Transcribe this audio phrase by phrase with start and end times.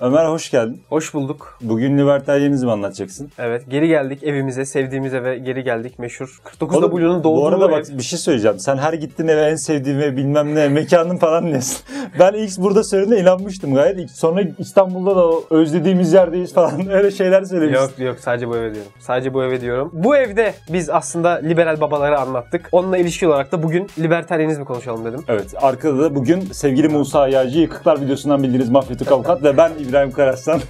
[0.00, 0.82] Ömer hoş geldin.
[0.88, 1.58] Hoş bulduk.
[1.60, 3.30] Bugün libertaryenizmi anlatacaksın.
[3.38, 6.40] Evet geri geldik evimize, sevdiğimiz eve geri geldik meşhur.
[6.44, 7.70] 49 Oğlum, W'nun doğduğu Bu arada ev.
[7.70, 8.58] bak bir şey söyleyeceğim.
[8.58, 11.76] Sen her gittiğin eve en sevdiğim ve bilmem ne mekanın falan diyorsun.
[12.18, 14.10] ben ilk burada söylediğine inanmıştım gayet.
[14.10, 17.82] Sonra İstanbul'da da o özlediğimiz yerdeyiz falan öyle şeyler söylemiştin.
[17.82, 18.92] Yok yok sadece bu eve diyorum.
[19.00, 19.90] Sadece bu eve diyorum.
[19.92, 22.68] Bu evde biz aslında liberal babaları anlattık.
[22.72, 25.24] Onunla ilişki olarak da bugün libertaryenizmi konuşalım dedim.
[25.28, 30.12] Evet arkada da bugün sevgili Musa Yağcı Yıkıklar videosundan bildiğiniz mafyatik avukat ve ben İbrahim
[30.12, 30.60] Karaslan.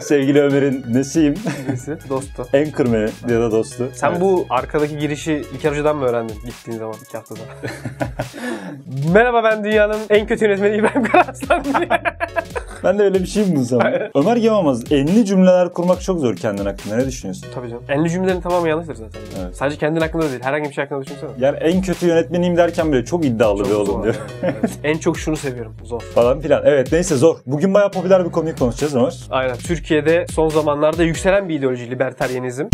[0.00, 1.34] sevgili Ömer'in nesiyim?
[1.68, 2.46] Birisi dostu.
[2.52, 3.88] en kırmızı ya da dostu.
[3.94, 4.20] Sen Evet.
[4.20, 7.40] bu arkadaki girişi İlker Hoca'dan mı öğrendin gittiğin zaman iki haftada?
[9.14, 11.88] Merhaba ben dünyanın en kötü yönetmeni İbrahim Karaslan diye.
[12.84, 13.80] Ben de öyle bir şey mi bulsam?
[14.14, 16.96] Ömer Yamamaz enli cümleler kurmak çok zor kendin hakkında.
[16.96, 17.46] Ne düşünüyorsun?
[17.54, 17.82] Tabii canım.
[17.88, 19.20] Enli cümlelerin tamamı yanlıştır zaten.
[19.44, 19.56] Evet.
[19.56, 20.42] Sadece kendin hakkında değil.
[20.42, 21.30] Herhangi bir şey hakkında düşünsene.
[21.38, 24.02] Yani en kötü yönetmeniyim derken bile çok iddialı bir Çok oğlum zor.
[24.04, 24.14] diyor.
[24.42, 24.70] Evet.
[24.84, 25.74] en çok şunu seviyorum.
[25.84, 26.00] Zor.
[26.00, 26.62] Falan filan.
[26.66, 27.36] Evet neyse zor.
[27.46, 29.14] Bugün bayağı popüler bir konuyu konuşacağız Ömer.
[29.30, 29.56] Aynen.
[29.56, 32.64] Türkiye'de son zamanlarda yükselen bir ideoloji libertaryenizm.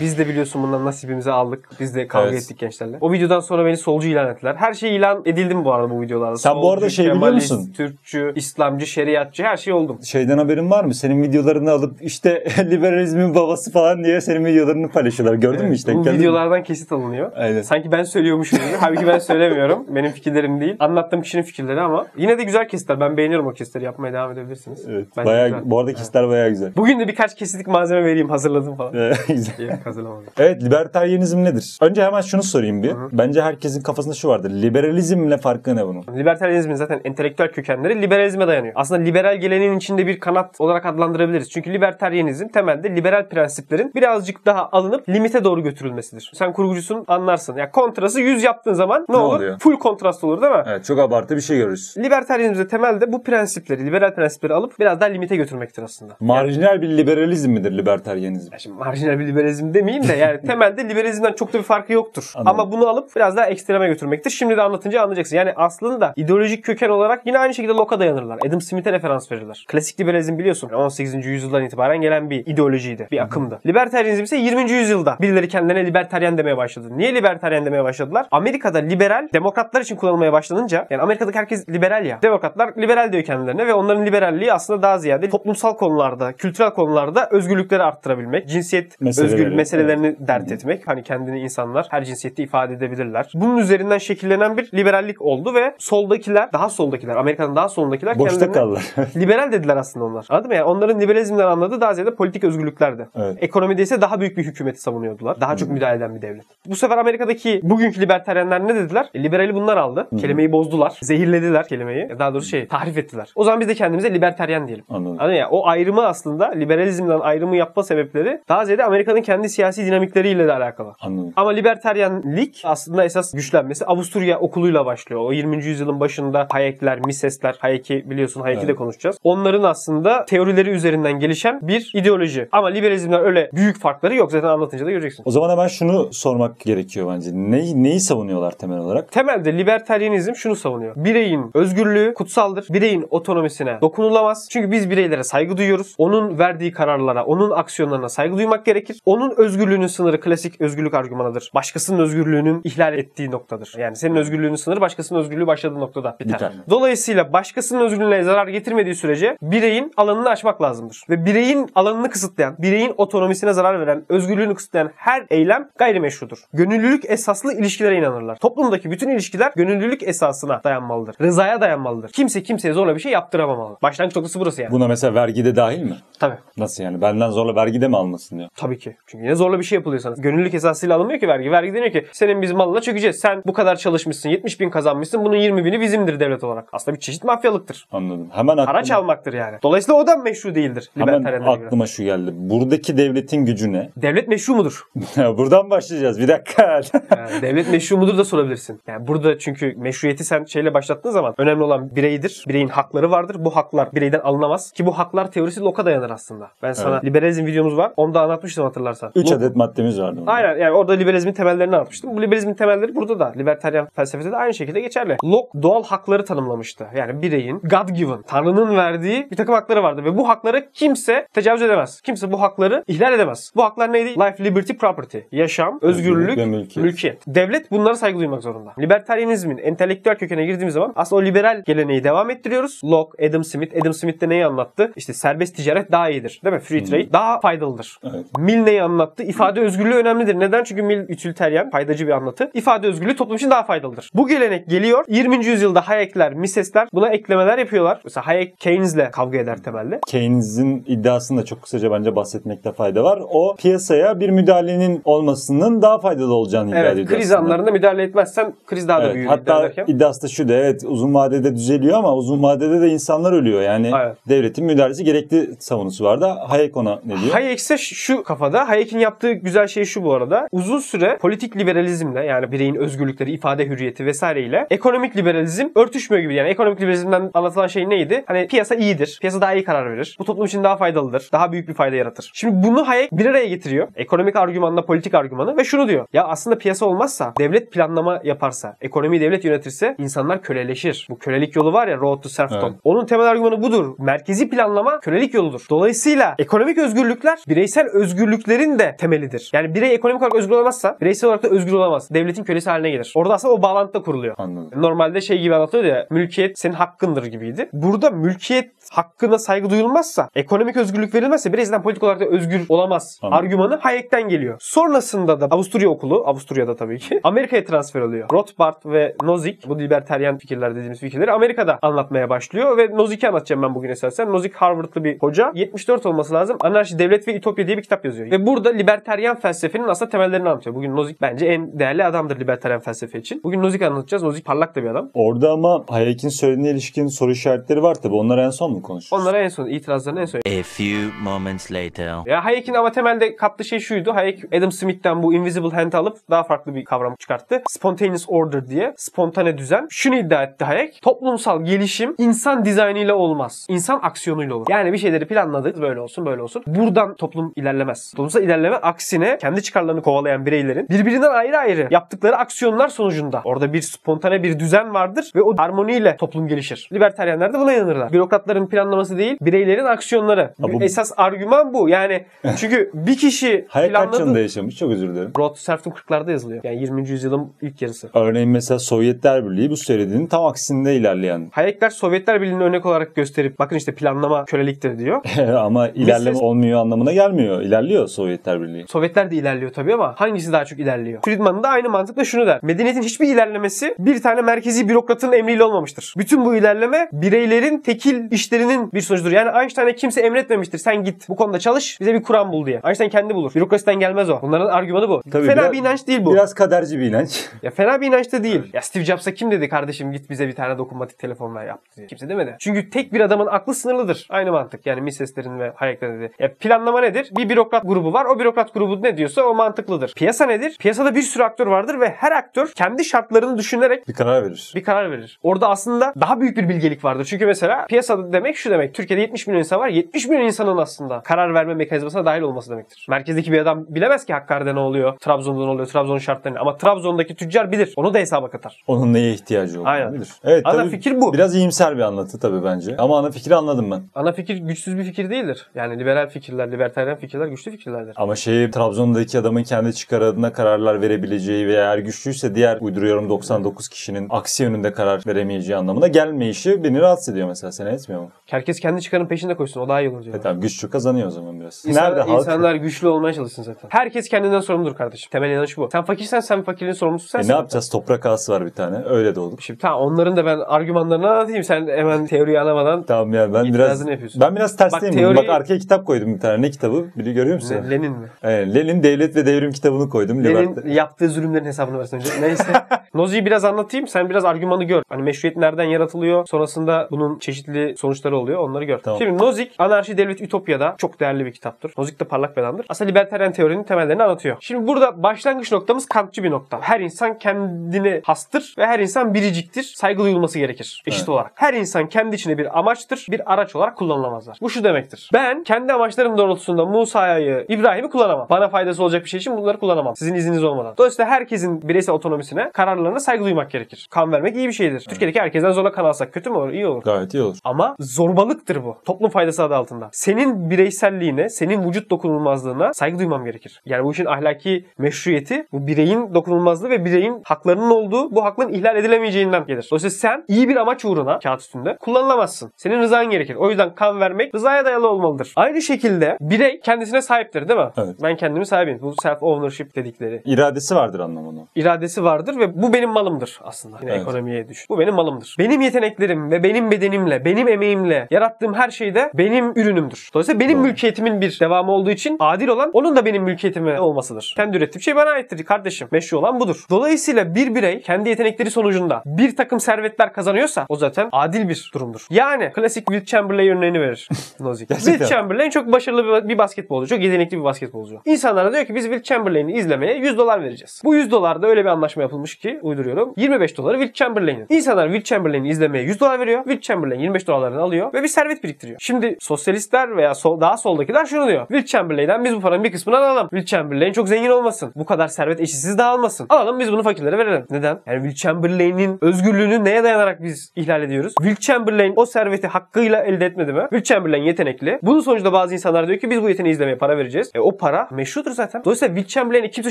[0.00, 1.68] Biz de biliyorsun bundan nasibimizi aldık.
[1.80, 2.42] Biz de kavga Evet.
[2.42, 2.98] ettik gençlerle.
[3.00, 4.54] O videodan sonra beni solcu ilan ettiler.
[4.58, 6.36] Her şey ilan edildim bu arada bu videolarda.
[6.36, 7.72] Sen bu arada şey biliyor Kemalist, musun?
[7.76, 9.98] Türkçü, İslamcı, şeriatçı her şey oldum.
[10.04, 10.94] Şeyden haberin var mı?
[10.94, 15.36] Senin videolarını alıp işte liberalizmin babası falan diye senin videolarını paylaşıyorlar.
[15.36, 15.94] Gördün mü işte?
[15.94, 16.18] Bu Gördün mü?
[16.20, 17.32] videolardan kesit alınıyor.
[17.36, 17.62] Aynen.
[17.62, 18.68] Sanki ben söylüyormuşum gibi.
[18.80, 19.86] Halbuki ben söylemiyorum.
[19.94, 20.76] Benim fikirlerim değil.
[20.78, 23.00] Anlattığım kişinin fikirleri ama yine de güzel kesitler.
[23.00, 23.84] Ben beğeniyorum o kesitleri.
[23.84, 24.86] Yapmaya devam edebilirsiniz.
[24.88, 25.06] Evet.
[25.16, 25.62] Bence Bayağı, güzel.
[25.64, 26.72] bu arada kesitler bayağı güzel.
[26.76, 28.30] Bugün de birkaç kesitlik malzeme vereyim.
[28.30, 28.92] Hazırladım falan.
[29.28, 29.54] Güzel.
[29.58, 30.24] İyi hazırlamadım.
[30.38, 31.78] Evet libertaryenizm nedir?
[31.82, 32.92] Önce hemen şunu sorayım bir.
[33.12, 34.50] Bence herkesin kafasında şu vardır.
[34.50, 36.04] Liberalizmle farkı ne bunun?
[36.16, 38.72] Libertarianizmin zaten entelektüel kökenleri liberalizme dayanıyor.
[38.76, 41.50] Aslında liberal geleneğin içinde bir kanat olarak adlandırabiliriz.
[41.50, 46.30] Çünkü libertarianizm temelde liberal prensiplerin birazcık daha alınıp limite doğru götürülmesidir.
[46.34, 47.56] Sen kurgucusun anlarsın.
[47.56, 49.36] Ya kontrası 100 yaptığın zaman ne, Ne olur?
[49.36, 49.58] oluyor?
[49.58, 50.62] Full kontrast olur değil mi?
[50.66, 51.94] Evet çok abartı bir şey görürüz.
[51.98, 56.16] Libertarianizmde temelde bu prensipleri, liberal prensipleri alıp biraz daha limite götürmektir aslında.
[56.20, 58.52] Marjinal bir liberalizm midir libertaryenizm?
[58.52, 62.32] Ya Şimdi marjinal bir liberalizm demeyeyim de yani temelde liberalizmden çok da bir farkı yoktur.
[62.34, 62.60] Anladım.
[62.60, 64.30] Ama bunu alıp biraz daha ekstreme götürmektir.
[64.30, 65.36] Şimdi de anlatınca anlayacaksın.
[65.36, 68.38] Yani aslında ideolojik köken olarak yine aynı şekilde Locke'a dayanırlar.
[68.46, 69.64] Adam Smith'e referans verirler.
[69.68, 71.26] Klasik liberalizm biliyorsun 18.
[71.26, 73.60] yüzyıldan itibaren gelen bir ideolojiydi, bir akımdı.
[73.66, 74.70] Libertarianizm ise 20.
[74.70, 76.88] yüzyılda birileri kendilerine libertaryen demeye başladı.
[76.90, 78.26] Niye libertaryen demeye başladılar?
[78.30, 82.18] Amerika'da liberal demokratlar için kullanılmaya başlanınca yani Amerika'daki herkes liberal ya.
[82.22, 87.82] Demokratlar liberal diyor kendilerine ve onların liberalliği aslında daha ziyade toplumsal konularda, kültürel konularda özgürlükleri
[87.82, 90.28] arttırabilmek, cinsiyet Meseleleri, özgür meselelerini evet.
[90.28, 90.88] dert etmek.
[90.88, 93.32] Hani kendini insanlar her cinsiyette ifade edebilirler.
[93.34, 98.84] Bunun üzerinden şekillenen bir liberallik oldu ve soldakiler, daha soldakiler, Amerika'nın daha soldakiler Boşta kaldılar.
[99.16, 100.26] liberal dediler aslında onlar.
[100.28, 100.54] Anladın mı?
[100.54, 103.08] Yani onların liberalizmden anladığı daha ziyade politik özgürlüklerdi.
[103.16, 103.36] Evet.
[103.40, 105.40] Ekonomide ise daha büyük bir hükümeti savunuyordular.
[105.40, 106.44] Daha çok müdahale eden bir devlet.
[106.66, 109.10] Bu sefer Amerika'daki bugünkü libertaryenler ne dediler?
[109.14, 110.08] E, liberali bunlar aldı.
[110.20, 110.98] Kelimeyi bozdular.
[111.02, 112.08] Zehirlediler kelimeyi.
[112.18, 113.32] Daha doğrusu şey tahrif ettiler.
[113.34, 114.84] O zaman biz de kendimize libertaryen diyelim.
[114.88, 115.16] Anladım.
[115.20, 120.46] Anladın ya o ayrımı aslında liberalizmden ayrımı yapma sebepleri daha ziyade Amerika'nın kendi siyasi dinamikleriyle
[120.46, 120.94] de alakalı.
[121.00, 121.32] Anladım.
[121.36, 125.20] Ama liberteryenlik aslında esas güçlenmesi Avusturya okuluyla başlıyor.
[125.24, 125.64] O 20.
[125.64, 128.76] yüzyılın başında Hayekler, Misesler, Hayek'i biliyorsun Hayek'i de Evet.
[128.76, 129.16] konuşacağız.
[129.24, 132.48] Onların aslında teorileri üzerinden gelişen bir ideoloji.
[132.52, 134.32] Ama liberalizmden öyle büyük farkları yok.
[134.32, 135.22] Zaten anlatınca da göreceksin.
[135.26, 137.30] O zaman hemen şunu sormak gerekiyor bence.
[137.32, 139.12] Neyi, neyi savunuyorlar temel olarak?
[139.12, 140.94] Temelde libertaryenizm şunu savunuyor.
[140.96, 142.66] Bireyin özgürlüğü kutsaldır.
[142.70, 144.48] Bireyin otonomisine dokunulamaz.
[144.50, 145.94] Çünkü biz bireylere saygı duyuyoruz.
[145.98, 148.96] Onun verdiği kararlara, onun aksiyonlarına saygı duymak gerekir.
[149.04, 151.50] Onun özgürlüğünün sınırı klasik özgürlük argümanıdır.
[151.54, 153.74] Başkasının özgürlüğünün ihlal ettiği noktadır.
[153.78, 156.34] Yani senin özgürlüğünün sınırı başkasının özgürlüğü başladığı noktada biter.
[156.34, 156.52] Biter.
[156.70, 161.02] Dolayısıyla başkasının özgürlüğüne zarar getirmediği sürece bireyin alanını aşmak lazımdır.
[161.10, 166.38] Ve bireyin alanını kısıtlayan, bireyin otonomisine zarar veren, özgürlüğünü kısıtlayan her eylem gayrimeşrudur.
[166.52, 168.36] Gönüllülük esaslı ilişkilere inanırlar.
[168.36, 171.16] Toplumdaki bütün ilişkiler gönüllülük esasına dayanmalıdır.
[171.20, 172.10] Rızaya dayanmalıdır.
[172.10, 173.76] Kimse kimseye zorla bir şey yaptıramamalı.
[173.82, 174.72] Başlangıç noktası burası yani.
[174.72, 175.96] Buna mesela vergi de dahil mi?
[176.20, 176.36] Tabii.
[176.56, 177.00] Nasıl yani?
[177.00, 178.48] Benden zorla vergi de mi almasın diyor.
[178.56, 178.96] Tabii ki.
[179.06, 180.14] Çünkü yine zorla bir şey yapılıyor sana.
[180.18, 181.50] Gönüllülük esasıyla alınmıyor ki vergi.
[181.50, 183.16] Vergi deniyor ki senin biz malına çökeceğiz.
[183.20, 184.28] Sen bu kadar çalışmışsın.
[184.28, 185.24] 70 bin kazanmışsın.
[185.24, 186.68] Bunun 20 bini bizimdir devlet olarak.
[186.72, 187.88] Aslında bir çeşit mafyalıktır.
[187.92, 188.28] Anladım.
[188.32, 189.56] Hemen aklıma, Para çalmaktır yani.
[189.62, 190.90] Dolayısıyla o da meşru değildir.
[190.94, 191.66] hemen libertaryenlere göre.
[191.66, 192.30] aklıma şu geldi.
[192.34, 193.90] Buradaki devletin gücü ne?
[193.96, 194.82] Devlet meşru mudur?
[195.16, 196.20] Buradan başlayacağız.
[196.20, 196.80] Bir dakika.
[197.16, 198.80] Yani devlet meşru mudur da sorabilirsin.
[198.86, 202.44] Yani burada çünkü meşruiyeti sen şeyle başlattığın zaman önemli olan bireydir.
[202.48, 203.36] Bireyin hakları vardır.
[203.38, 204.72] Bu haklar bireyden alınamaz.
[204.72, 206.50] Ki bu haklar teorisi Locke'a dayanır aslında.
[206.62, 207.04] Ben sana Evet.
[207.04, 207.92] liberalizm videomuz var.
[207.96, 209.12] Onu da anlatmıştım hatırlarsan.
[209.20, 210.20] 3 adet maddemiz vardı.
[210.20, 210.32] orada.
[210.32, 212.16] Aynen yani orada liberalizmin temellerini anlatmıştım.
[212.16, 215.16] Bu liberalizmin temelleri burada da libertaryen felsefede de aynı şekilde geçerli.
[215.24, 216.86] Locke doğal hakları tanımlamıştı.
[216.96, 221.62] Yani bireyin God given, Tanrı'nın verdiği bir takım hakları vardı ve bu hakları kimse tecavüz
[221.62, 222.00] edemez.
[222.00, 223.52] Kimse bu hakları ihlal edemez.
[223.56, 224.10] Bu haklar neydi?
[224.10, 225.18] Life, liberty, property.
[225.32, 226.76] Yaşam, özgürlük, ve mülkiyet.
[226.76, 227.22] mülkiyet.
[227.26, 228.72] Devlet bunlara saygı duymak zorunda.
[228.78, 232.80] Libertaryenizmin entelektüel kökene girdiğimiz zaman aslında o liberal geleneği devam ettiriyoruz.
[232.84, 233.76] Locke, Adam Smith.
[233.80, 234.92] Adam Smith de neyi anlattı?
[234.96, 236.40] İşte serbest ticaret daha iyidir.
[236.44, 236.60] Değil mi?
[236.60, 237.98] Free trade daha faydalıdır.
[238.04, 238.26] Evet.
[238.38, 239.22] Mill neyi anlattı?
[239.22, 240.38] İfade özgürlüğü önemlidir.
[240.40, 240.64] Neden?
[240.64, 242.50] Çünkü Mill ütülteryen, faydacı bir anlatı.
[242.54, 244.10] İfade özgürlüğü toplum için daha faydalıdır.
[244.14, 245.04] Bu gelenek geliyor.
[245.08, 245.46] 20.
[245.46, 248.00] yüzyılda Hayek'ler, Mises'ler buna eklemeler yapıyorlar.
[248.04, 250.00] Mesela Hayek Keynes'le kavga eder temelde.
[250.06, 253.22] Keynes'in iddiasını da çok kısaca bence bahsetmekte fayda var.
[253.30, 257.08] O piyasaya bir müdahalenin olmasının daha faydalı olacağını iddia Evet, ediyor.
[257.08, 257.38] kriz aslında.
[257.46, 259.26] anlarında müdahale etmezsen kriz daha da Evet, büyür.
[259.26, 259.84] iddia hatta ederken.
[259.88, 263.62] iddiası da şu da evet uzun vadede düzeliyor ama uzun vadede de insanlar ölüyor.
[263.62, 264.16] Yani Evet.
[264.28, 267.32] devletin müdahalesi gerekli savunusu var da Hayek ona ne diyor?
[267.32, 268.68] Hayek ise şu kafada.
[268.68, 270.48] Hayek'in yaptığı güzel şey şu bu arada.
[270.52, 276.34] Uzun süre politik liberalizmle yani bireyin özgürlükleri, ifade hürriyeti vesaireyle ekonomik liberalizm örtüşmüyor gibi.
[276.34, 278.24] Yani ekonomik liberalizmden anlatılan şey neydi?
[278.26, 279.18] Hani piyasa iyidir.
[279.20, 280.16] Piyasa daha iyi karar verir.
[280.18, 281.28] Bu toplum için daha faydalıdır.
[281.32, 282.30] Daha büyük bir fayda yaratır.
[282.34, 283.88] Şimdi bunu Hayek bir araya getiriyor.
[283.96, 286.06] Ekonomik argümanla politik argümanı ve şunu diyor.
[286.12, 291.06] Ya aslında piyasa olmazsa, devlet planlama yaparsa, ekonomiyi devlet yönetirse insanlar köleleşir.
[291.10, 292.70] Bu kölelik yolu var ya Road to Serfdom.
[292.70, 292.80] Evet.
[292.84, 293.94] Onun temel argümanı budur.
[293.98, 295.66] Merkezi planlama kölelik yoludur.
[295.70, 299.50] Dolayısıyla ekonomik özgürlükler bireysel özgürlüklerin de temelidir.
[299.52, 302.10] Yani birey ekonomik olarak özgür olamazsa bireysel olarak da özgür olamaz.
[302.10, 303.12] Devletin kölesi haline gelir.
[303.14, 304.34] Orada aslında o bağlantıda kuruluyor.
[304.38, 304.82] Anladım.
[304.82, 307.68] Normalde şey gibi anlatıyordu ya mülkiyet senin hakkındır gibiydi.
[307.72, 313.18] Burada mülkiyet hakkına saygı duyulmazsa, ekonomik özgürlük verilmezse birey zaten politik olarak da özgür olamaz.
[313.22, 313.38] Anladım.
[313.38, 314.56] Argümanı Hayek'ten geliyor.
[314.60, 318.28] Sonrasında da Avusturya okulu, Avusturya'da tabii ki Amerika'ya transfer oluyor.
[318.32, 323.74] Rothbard ve Nozick bu liberteryan fikirler dediğimiz fikirleri Amerika'da anlatmaya başlıyor ve Nozick'i anlatacağım ben
[323.74, 324.32] bugün esasen.
[324.32, 325.52] Nozick Harvard'lı bir hoca.
[325.54, 326.56] 74 olması lazım.
[326.60, 328.30] Anarşi, Devlet ve Ütopya diye bir kitap yazıyor.
[328.30, 330.76] Ve burada liberteryan felsefenin aslında temellerini anlatıyor.
[330.76, 333.40] Bugün Nozick bence en değerli adamdır liberteryan felsefe için.
[333.44, 334.22] Bugün Nozick anlatacağız.
[334.22, 335.10] Nozick parlak da bir adam.
[335.14, 338.14] Orada ama Hayek'in söylediğine ilişkin soru işaretleri var tabi.
[338.14, 339.22] Onları en son mu konuşuruz?
[339.22, 340.38] Onlara en son itirazlarını en son.
[340.38, 342.16] A few moments later.
[342.26, 344.14] Ya Hayek'in ama temelde kattığı şey şuydu.
[344.14, 347.62] Hayek Adam Smith'ten bu Invisible Hand'i alıp daha farklı bir kavram çıkarttı.
[347.68, 348.94] Spontaneous Order diye.
[348.96, 349.86] Spontane düzen.
[349.90, 351.02] Şunu iddia etti Hayek.
[351.02, 353.66] Toplumsal gelişim insan dizaynıyla olmaz.
[353.68, 354.66] İnsan aksiyonuyla olur.
[354.68, 355.80] Yani bir şeyleri planladık.
[355.80, 356.62] Böyle olsun böyle olsun.
[356.66, 358.10] Buradan toplum ilerlemez.
[358.10, 363.82] Toplumsal ilerleme aksine kendi çıkarlarını kovalayan bireylerin birbirinden ayrı ayrı yaptıkları aksiyonlar sonucunda orada bir
[363.82, 366.88] spontane bir düzen vardır ve o harmoniyle toplum gelişir.
[366.92, 368.12] Libertaryenler de buna inanırlar.
[368.12, 370.40] Bürokratların planlaması değil, bireylerin aksiyonları.
[370.42, 371.88] Ha, bu- Esas argüman bu.
[371.88, 372.24] Yani
[372.56, 374.22] çünkü bir kişi Hayek kaç planladı.
[374.22, 374.76] yılında yaşamış?
[374.78, 375.30] Çok özür dilerim.
[375.38, 376.64] Road to Serfdom 40'larda yazılıyor.
[376.64, 377.08] Yani 20.
[377.08, 378.10] yüzyılın ilk yarısı.
[378.14, 381.48] Örneğin mesela Sovyetler Birliği bu söylediğinin tam aksinde ilerleyen.
[381.52, 385.20] Hayekler Sovyetler Birliği'ni örnek olarak gösterip bakın işte planlama köleliktir diyor.
[385.58, 386.42] ama ilerleme Mrs.
[386.42, 387.60] olmuyor anlamına gelmiyor.
[387.62, 388.84] İlerliyor Sovyetler Birliği.
[388.88, 391.22] Sovyetler de ilerliyor tabii ama hangisi daha çok ilerliyor?
[391.24, 392.58] Friedman da aynı mantıkla şunu der.
[392.62, 396.14] Medeniyetin hiçbir ilerlemesi bir tane merkezi bürokratın emriyle olmamıştır.
[396.18, 399.30] Bütün bu ilerleme bireylerin tekil işlerinin bir sonucudur.
[399.32, 400.78] Yani Einstein'a kimse emretmemiştir.
[400.78, 402.80] Sen git bu konuda çalış bize bir Kur'an bul diye.
[402.84, 403.52] Einstein kendi bulur.
[403.54, 404.38] Bürokrasiden gelmez o.
[404.42, 405.22] Bunların argümanı bu.
[405.32, 406.32] Tabii Fena biraz- bir inanç değil bu.
[406.34, 407.48] Biraz kaderci bir inanç.
[407.62, 408.62] Ya fena bir inanç da değil.
[408.72, 412.06] Ya Steve Jobs'a kim dedi kardeşim git bize bir tane dokunmatik telefon ver yaptı diye.
[412.06, 412.56] Kimse demedi.
[412.58, 414.26] Çünkü tek bir adamın aklı sınırlıdır.
[414.30, 414.86] Aynı mantık.
[414.86, 416.32] Yani Mises'lerin ve Hayek'lerin dedi.
[416.38, 417.28] Ya planlama nedir?
[417.36, 418.24] Bir bürokrat grubu var.
[418.24, 420.12] O bürokrat grubu ne diyorsa o mantıklıdır.
[420.16, 420.76] Piyasa nedir?
[420.80, 424.72] Piyasada bir sürü aktör vardır ve her aktör kendi şartlarını düşünerek Bir karar verir.
[424.74, 425.38] bir karar verir.
[425.42, 427.24] Orada aslında daha büyük bir bilgelik vardır.
[427.24, 428.94] Çünkü mesela piyasa demek şu demek.
[428.94, 429.88] Türkiye'de 70 milyon insan var.
[429.88, 433.06] 70 milyon insanın aslında karar verme mekanizmasına dahil olması demektir.
[433.08, 436.60] Merkezdeki bir adam bilemez ki Hakkari'de ne oluyor, Trabzon'da ne oluyor, Trabzon'un şartlarını.
[436.60, 437.92] Ama Trabzon'daki tüccar bilir.
[437.96, 438.82] Onu da hesaba katar.
[438.86, 440.14] Onun neye ihtiyacı olduğunu Aynen.
[440.14, 440.28] bilir.
[440.44, 441.32] Evet, Ana tabii fikir bu.
[441.32, 442.96] Biraz iyimser bir anlatı tabii bence.
[442.96, 444.02] Ama ana fikri anladım ben.
[444.14, 445.70] Ana fikir güçsüz bir fikir değildir.
[445.74, 448.14] Yani liberal fikirler, libertaryen fikirler güçlü fikirlerdir.
[448.16, 453.88] Ama şey Trabzon'daki adamın kendi çıkar adına kararlar verebileceği veya eğer güçlüyse diğer uyduruyorum 99
[453.88, 457.72] kişinin aksi yönünde karar veremeyeceği anlamına gelmeyişi beni rahatsız ediyor mesela.
[457.72, 458.29] Seni etmiyor mu?
[458.46, 459.80] Herkes kendi çıkarın peşinde koşsun.
[459.80, 460.34] O daha iyi olur diyor.
[460.34, 461.84] E tamam güçlü kazanıyor o zaman biraz.
[461.86, 462.38] İnsan- Nerede halk?
[462.40, 463.88] insanlar güçlü olmaya çalışsın zaten.
[463.92, 465.30] Herkes kendinden sorumludur kardeşim.
[465.30, 465.88] Temel inanış bu.
[465.92, 467.52] Sen fakirsen sen fakirliğin sorumlusu E sensin.
[467.52, 467.90] ne yapacağız?
[467.90, 468.96] Toprak ağası var bir tane.
[469.04, 469.62] Öyle doğduk.
[469.62, 471.64] Şimdi tamam onların da ben argümanlarını anlatayım.
[471.64, 474.40] Sen hemen teoriyi anlamadan Tamam ya ben biraz yapıyorsun.
[474.40, 475.14] ben biraz tersteyim.
[475.14, 476.62] Bak teori- Bak arkaya kitap koydum bir tane.
[476.62, 477.04] Ne kitabı?
[477.16, 477.76] Biri görüyor musun?
[477.84, 478.28] Ne, Lenin mi?
[478.42, 480.44] Evet, Lenin Devlet ve Devrim kitabını koydum.
[480.44, 482.28] Lenin Liberta- yaptığı zulümlerin hesabını versin önce.
[482.40, 482.64] Neyse.
[483.14, 484.06] Nozi'yi biraz anlatayım.
[484.08, 485.02] Sen biraz argümanı gör.
[485.08, 486.46] Hani meşruiyet nereden yaratılıyor?
[486.46, 488.58] Sonrasında bunun çeşitli sonuçları oluyor.
[488.58, 488.98] Onları gör.
[488.98, 489.18] Tamam.
[489.18, 491.92] Şimdi Nozick Anarşi Devlet Ütopya'da çok değerli bir kitaptır.
[491.98, 492.86] Nozick de parlak bir adamdır.
[492.88, 494.56] Aslında libertaryen teorinin temellerini anlatıyor.
[494.60, 496.78] Şimdi burada başlangıç noktamız Kantçı bir nokta.
[496.80, 499.82] Her insan kendine hastır ve her insan biriciktir.
[499.82, 501.02] Saygı duyulması gerekir.
[501.06, 501.28] Eşit Evet.
[501.28, 501.52] olarak.
[501.54, 503.26] Her insan kendi içine bir amaçtır.
[503.30, 504.58] Bir araç olarak kullanılamazlar.
[504.62, 505.30] Bu şu demektir.
[505.32, 508.46] Ben kendi amaçlarım doğrultusunda Musa'yı, İbrahim'i kullanamam.
[508.50, 510.16] Bana faydası olacak bir şey için bunları kullanamam.
[510.16, 510.94] Sizin izniniz olmadan.
[510.98, 514.08] Dolayısıyla herkesin bireysel otonomisine, kararlarına saygı duymak gerekir.
[514.10, 515.06] Kan vermek iyi bir şeydir.
[515.08, 516.68] Türkiye'deki herkesten zorla kan alsak kötü mü olur?
[516.72, 517.02] İyi olur.
[517.02, 517.56] Gayet iyi olur.
[517.64, 518.96] Ama zorbalıktır bu.
[519.04, 520.08] Toplum faydası adı altında.
[520.12, 523.82] Senin bireyselliğine, senin vücut dokunulmazlığına saygı duymam gerekir.
[523.86, 528.96] Yani bu işin ahlaki meşruiyeti bu bireyin dokunulmazlığı ve bireyin haklarının olduğu bu hakların ihlal
[528.96, 529.88] edilemeyeceğinden gelir.
[529.90, 532.72] Dolayısıyla sen iyi bir amaç uğruna kağıt üstünde kullanılamazsın.
[532.76, 533.54] Senin rızan gerekir.
[533.54, 535.52] O yüzden kan vermek rızaya dayalı olmalıdır.
[535.56, 537.90] Aynı şekilde birey kendisine sahiptir değil mi?
[537.96, 538.16] Evet.
[538.22, 538.98] Ben kendimi sahibiyim.
[539.02, 541.60] Bu self ownership dedikleri İradesi vardır anlamını.
[541.74, 543.96] iradesi vardır ve bu benim malımdır aslında.
[544.00, 544.22] Yine Evet.
[544.22, 544.86] ekonomiye düş.
[544.90, 545.56] Bu benim malımdır.
[545.58, 547.68] Benim yeteneklerim ve benim bedenimle, benim
[548.00, 550.30] emeğimle yarattığım her şey de benim ürünümdür.
[550.34, 550.86] Dolayısıyla benim Doğru.
[550.86, 554.52] mülkiyetimin bir devamı olduğu için adil olan onun da benim mülkiyetime olmasıdır.
[554.56, 556.08] Kendi ürettiğim şey bana aittir kardeşim.
[556.10, 556.84] Meşru olan budur.
[556.90, 562.26] Dolayısıyla bir birey kendi yetenekleri sonucunda bir takım servetler kazanıyorsa o zaten adil bir durumdur.
[562.30, 564.28] Yani klasik Will Chamberlain örneğini verir
[564.60, 564.94] Nozick.
[564.94, 567.08] Will Chamberlain çok başarılı bir, bir basketbolcu.
[567.08, 568.20] Çok yetenekli bir basketbolcu.
[568.24, 571.02] İnsanlara diyor ki biz Will Chamberlain'i izlemeye 100 dolar vereceğiz.
[571.04, 573.34] Bu 100 dolar da öyle bir anlaşma yapılmış ki uyduruyorum.
[573.36, 574.66] 25 doları Will Chamberlain'in.
[574.68, 576.64] İnsanlar Will Chamberlain'i izlemeye 100 dolar veriyor.
[576.64, 578.98] Will Chamberlain 25 dolarlarını alıyor ve bir servet biriktiriyor.
[579.00, 581.66] Şimdi sosyalistler veya sol, daha soldakiler şunu diyor.
[581.68, 583.48] Will Chamberlain'den biz bu paranın bir kısmını alalım.
[583.48, 584.92] Will Chamberlain çok zengin olmasın.
[584.96, 586.46] Bu kadar servet eşitsiz dağılmasın.
[586.48, 587.66] Alalım biz bunu fakirlere verelim.
[587.70, 587.98] Neden?
[588.06, 591.34] Yani Will Chamberlain'in özgürlüğünü neye dayanarak biz ihlal ediyoruz?
[591.42, 593.82] Will Chamberlain o serveti hakkıyla elde etmedi mi?
[593.82, 594.98] Will Chamberlain yetenekli.
[595.02, 597.50] Bunun sonucunda bazı insanlar diyor ki biz bu yeteneği izlemeye para vereceğiz.
[597.54, 598.84] E o para meşrudur zaten.
[598.84, 599.90] Dolayısıyla Will Chamberlain'e kimse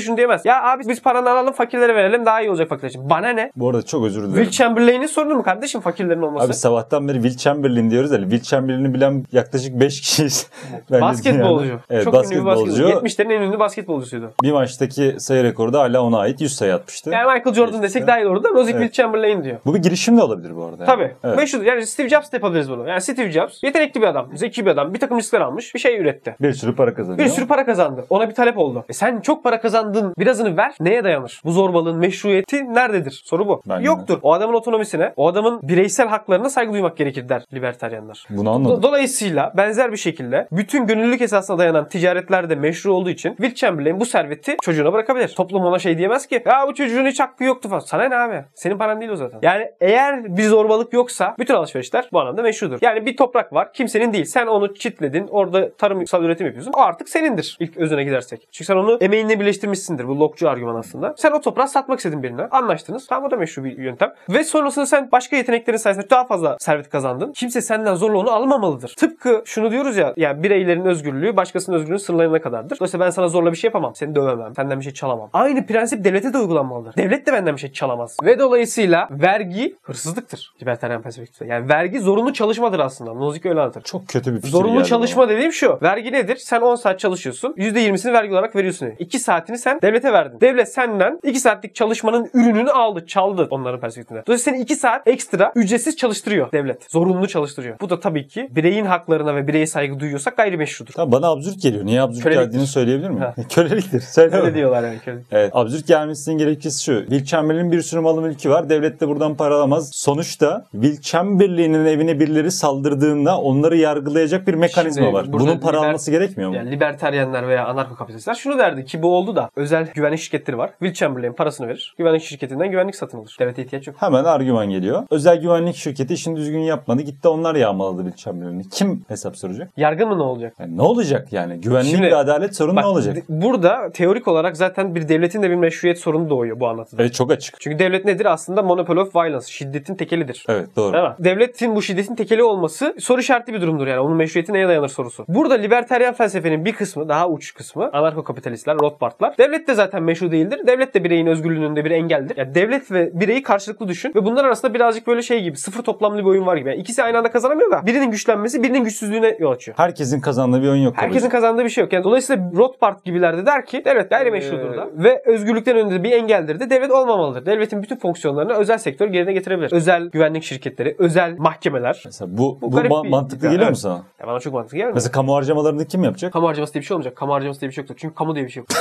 [0.00, 0.44] şunu diyemez.
[0.44, 3.10] Ya abi biz paranı alalım fakirlere verelim daha iyi olacak fakirler için.
[3.10, 3.50] Bana ne?
[3.56, 4.34] Bu arada çok özür dilerim.
[4.34, 6.46] Will Chamberlain'in sorunu mu kardeşim fakirlerin olması?
[6.46, 8.18] Abi sabahtan beri Will Chamberlain diyoruz ya.
[8.18, 10.50] Will Chamberlain'i bilen yaklaşık 5 kişiyiz.
[10.90, 11.78] Basketbolcu.
[11.90, 12.46] Evet Çok ünlü bir basketbolcu.
[12.84, 13.06] basketbolcu.
[13.06, 14.30] 70'lerin en ünlü basketbolcusuydu.
[14.42, 17.10] Bir maçtaki sayı rekoru da hala ona ait 100 sayı atmıştı.
[17.10, 18.86] Yani Michael Jordan desek daha iyi olurdu da Nozick Evet.
[18.94, 19.56] Will Chamberlain diyor.
[19.66, 20.76] Bu bir girişim de olabilir bu arada.
[20.84, 20.86] yani.
[20.86, 21.14] Tabii.
[21.24, 21.36] Evet.
[21.36, 21.62] Meşhur.
[21.62, 22.88] Yani Steve Jobs da yapabiliriz bunu.
[22.88, 26.00] Yani Steve Jobs yetenekli bir adam, zeki bir adam, bir takım riskler almış, bir şey
[26.00, 26.36] üretti.
[26.40, 27.18] Bir sürü para kazanıyor.
[27.28, 28.04] Bir sürü para kazandı.
[28.10, 28.84] Ona bir talep oldu.
[28.88, 30.14] E sen çok para kazandın.
[30.18, 30.74] Birazını ver.
[30.80, 31.40] Neye dayanır?
[31.44, 33.22] Bu zorbalığın meşruiyeti nerededir?
[33.24, 33.62] Soru bu.
[33.68, 33.82] De.
[33.82, 34.18] Yoktur.
[34.22, 37.42] O adamın otonomisine, o adamın bireysel haklarına saygı duymak gerekir der
[37.84, 38.26] libertaryenler.
[38.30, 38.76] Bunu anladım.
[38.76, 43.54] Do- Dolayısıyla benzer bir şekilde bütün gönüllülük esasına dayanan ticaretler de meşru olduğu için Will
[43.54, 45.28] Chamberlain bu serveti çocuğuna bırakabilir.
[45.28, 47.80] Toplum ona şey diyemez ki ya bu çocuğun hiç hakkı yoktu falan.
[47.80, 48.44] Sana ne abi?
[48.54, 49.38] Senin paran değil o zaten.
[49.42, 52.78] Yani eğer bir zorbalık yoksa bütün alışverişler bu anlamda meşrudur.
[52.82, 54.24] Yani bir toprak var kimsenin değil.
[54.24, 56.72] Sen onu çitledin orada tarımsal üretim yapıyorsun.
[56.72, 58.48] O artık senindir ilk özüne gidersek.
[58.52, 60.08] Çünkü sen onu emeğinle birleştirmişsindir.
[60.08, 61.14] Bu lokçu argüman aslında.
[61.16, 62.42] Sen o toprağı satmak istedin birine.
[62.50, 63.06] Anlaştınız.
[63.06, 64.12] Tamam o da meşru bir yöntem.
[64.28, 67.32] Ve sonrasında sen başka yeteneklerin sayesinde daha fazla servet kazandın.
[67.32, 68.94] Kimse senden zorla onu almamalıdır.
[68.98, 72.78] Tıpkı şunu diyoruz ya yani bireylerin özgürlüğü başkasının özgürlüğünün sınırlarına kadardır.
[72.78, 73.94] Dolayısıyla ben sana zorla bir şey yapamam.
[73.94, 74.54] Seni dövemem.
[74.54, 75.30] Senden bir şey çalamam.
[75.32, 76.96] Aynı prensip devlete de uygulanmalıdır.
[76.96, 78.16] Devlet de benden bir şey çalamaz.
[78.24, 80.54] Ve dolayısıyla vergi hırsızlıktır.
[80.62, 81.46] Libertaryen perspektifte.
[81.46, 83.14] Yani vergi zorunlu çalışmadır aslında.
[83.14, 83.82] Nozick öyle anlatır.
[83.82, 85.78] Çok kötü bir fikir Zorunlu çalışma dediğim şu.
[85.82, 86.36] Vergi nedir?
[86.36, 87.52] Sen 10 saat çalışıyorsun.
[87.52, 88.92] %20'sini vergi olarak veriyorsun.
[88.98, 90.40] 2 saatini sen devlete verdin.
[90.40, 94.22] Devlet senden 2 saatlik çalışmanın ürününü aldı, çaldı onların perspektifinde.
[94.26, 96.90] Dolayısıyla seni 2 saat ekstra ücretsiz çalıştırıyor devlet.
[96.90, 97.80] Zorunlu çalıştırıyor.
[97.80, 100.92] Bu da tabii ki bireyin haklarına ve bireye saygı duyuyorsak gayrimeşrudur.
[100.92, 101.86] Tamam bana absürt geliyor.
[101.86, 102.46] Niye absürt Köleliktir.
[102.46, 103.20] geldiğini söyleyebilir miyim?
[103.22, 103.34] Ha.
[103.48, 104.00] Köleliktir.
[104.00, 104.36] Söyle.
[104.36, 104.98] Öyle diyorlar yani.
[104.98, 105.20] köle.
[105.32, 105.50] Evet.
[105.56, 107.00] Absürt gelmesinin gerekçesi şu.
[107.00, 108.68] Will Chamberlain'in bir sürü malı mülkü var.
[108.68, 109.90] Devlet de buradan para alamaz.
[109.94, 115.32] Sonuçta Will Chamberlain'in evine birileri saldırdığında onları yargılayacak bir mekanizma Şimdi var.
[115.32, 116.56] Bunun para liber- alması gerekmiyor mu?
[116.56, 120.70] Yani libertaryenler veya anarko-kapitalistler şunu derdi ki bu oldu da özel güvenlik şirketleri var.
[120.78, 121.94] Will Chamberlain parasını verir.
[121.98, 123.36] Güvenlik şirketinden güvenlik satın alır.
[123.40, 123.96] Devlete ihtiyaç yok.
[123.98, 125.02] Hemen argüman geliyor.
[125.10, 127.02] Özel güvenlik şirketi işini düzgün yapmadı.
[127.02, 128.68] Gitti onlar yağmaladı Will Chamberlain'i.
[128.68, 129.70] Kim hesap soracak?
[129.76, 130.54] Yargın mı ne olacak?
[130.60, 131.60] Yani ne olacak yani?
[131.60, 133.16] Güvenlik Şimdi- ve adalet sorunu Bak, ne olacak?
[133.28, 137.02] Burada teorik olarak zaten bir devletin de bir meşruiyet sorunu doğuyor bu anlatıda.
[137.02, 137.60] Evet çok açık.
[137.60, 138.26] Çünkü devlet nedir?
[138.26, 139.46] Aslında monopoly of violence.
[139.46, 140.44] Şiddetin tekelidir.
[140.48, 140.92] Evet doğru.
[140.92, 141.14] Değil mi?
[141.18, 144.00] Devletin bu şiddetin tekeli olması soru işaretli bir durumdur yani.
[144.00, 145.24] Onun meşruiyeti neye dayanır sorusu.
[145.28, 149.38] Burada libertaryen felsefenin bir kısmı, daha uç kısmı, anarko-kapitalistler, Rothbard'lar.
[149.38, 150.60] Devlet de zaten meşru değildir.
[150.66, 152.36] Devlet de bireyin özgürlüğünün de bir engeldir.
[152.36, 154.12] Yani devlet ve bireyi karşılıklı düşün.
[154.14, 156.68] Ve bunlar arasında birazcık böyle şey gibi, sıfır toplamlı bir oyun var gibi.
[156.68, 159.78] Yani ikisi aynı anda kazanamıyor da birinin güçlenmesi birinin güçsüzlüğüne yol açıyor.
[159.78, 160.94] Herkesin kazandığı bir oyun yok.
[160.96, 161.30] Herkesin babacığım.
[161.30, 161.92] kazandığı bir şey yok.
[161.92, 166.10] Yani dolayısıyla Rothbard gibiler de der ki devlet gayrimeşrudur Ee, da ve özgürlüklerin önünde bir
[166.12, 167.46] engeldir de devlet olmamalıdır.
[167.46, 169.72] Devletin bütün fonksiyonlarını özel sektör yerine getirebilir.
[169.72, 172.02] Özel güvenlik şirketleri, özel mahkemeler.
[172.04, 174.02] Mesela bu, Bu bu, garip ma- bir mantıklı geliyor mu sana?
[174.20, 174.94] Ya bana çok mantıklı gelmiyor.
[174.94, 176.32] Mesela kamu harcamalarını kim yapacak?
[176.32, 177.16] Kamu harcaması diye bir şey olmayacak.
[177.16, 177.96] Kamu harcaması diye bir şey yoktur.
[177.98, 178.68] Çünkü kamu diye bir şey yok.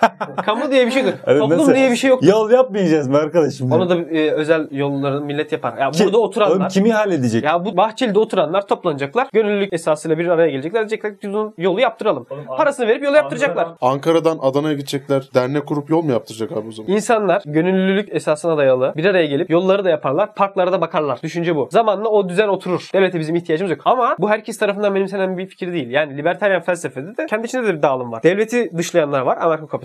[0.44, 1.14] Kamu diye bir şey yok.
[1.24, 2.22] Hani Toplum nasıl- diye bir şey yok.
[2.22, 3.72] Yol yapmayacağız mı arkadaşım?
[3.72, 5.78] Onu da e, özel yolların millet yapar.
[5.78, 7.44] Ya Ki- burada Oğlum oturanlar kimi halledecek?
[7.44, 9.28] ya bu Bahçeli'de oturanlar toplanacaklar.
[9.32, 10.80] Gönüllülük esasıyla bir araya gelecekler.
[10.80, 12.26] Diyecekler ki yolu yaptıralım.
[12.56, 13.68] Parasını verip yolu yaptıracaklar.
[13.80, 15.28] Ankara'dan Adana'ya gidecekler.
[15.34, 16.92] Dernek kurup yol mu yaptıracak abi o zaman?
[16.92, 21.22] İnsanlar gönüllülük esasına dayalı bir araya gelip yolları da yaparlar, parklara da bakarlar.
[21.22, 21.68] Düşünce bu.
[21.70, 22.88] Zamanla o düzen oturur.
[22.94, 23.80] Devlete bizim ihtiyacımız yok.
[23.84, 25.90] Ama bu herkes tarafından benimsenen bir fikir değil.
[25.90, 28.22] Yani libertaryen felsefede de kendi içinde de bir dağılım var.
[28.22, 29.38] Devleti dışlayanlar var,